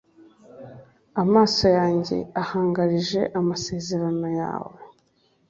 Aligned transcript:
amaso 1.23 1.65
yanjye 1.77 2.17
ahangarije 2.41 3.21
amasezerano 3.39 4.27
yawe 4.39 4.75